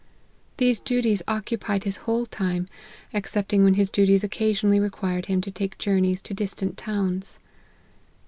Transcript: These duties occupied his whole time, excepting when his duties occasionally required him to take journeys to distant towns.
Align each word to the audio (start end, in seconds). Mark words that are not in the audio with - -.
These 0.57 0.79
duties 0.79 1.21
occupied 1.27 1.83
his 1.83 1.97
whole 2.09 2.25
time, 2.25 2.67
excepting 3.13 3.63
when 3.63 3.75
his 3.75 3.91
duties 3.91 4.23
occasionally 4.23 4.79
required 4.79 5.27
him 5.27 5.41
to 5.41 5.51
take 5.51 5.77
journeys 5.77 6.23
to 6.23 6.33
distant 6.33 6.75
towns. 6.75 7.37